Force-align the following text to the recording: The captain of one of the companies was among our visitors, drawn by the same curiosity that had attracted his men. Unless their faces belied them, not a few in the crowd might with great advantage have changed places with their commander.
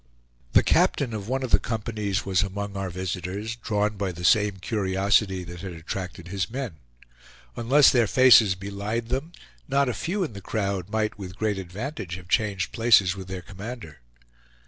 The 0.53 0.63
captain 0.63 1.13
of 1.13 1.27
one 1.29 1.43
of 1.43 1.51
the 1.51 1.59
companies 1.59 2.25
was 2.25 2.41
among 2.41 2.75
our 2.75 2.89
visitors, 2.89 3.55
drawn 3.57 3.97
by 3.97 4.11
the 4.11 4.25
same 4.25 4.57
curiosity 4.57 5.43
that 5.43 5.61
had 5.61 5.73
attracted 5.73 6.27
his 6.29 6.49
men. 6.49 6.77
Unless 7.55 7.91
their 7.91 8.07
faces 8.07 8.55
belied 8.55 9.09
them, 9.09 9.31
not 9.67 9.89
a 9.89 9.93
few 9.93 10.23
in 10.23 10.33
the 10.33 10.41
crowd 10.41 10.89
might 10.89 11.19
with 11.19 11.35
great 11.37 11.59
advantage 11.59 12.15
have 12.15 12.29
changed 12.29 12.71
places 12.71 13.15
with 13.15 13.27
their 13.27 13.43
commander. 13.43 13.99